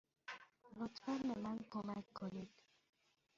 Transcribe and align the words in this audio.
لطفا 0.79 1.13
به 1.17 1.39
من 1.39 1.59
کمک 1.69 2.13
کنید. 2.13 2.49